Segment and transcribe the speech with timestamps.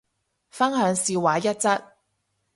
[0.49, 1.83] 分享笑話一則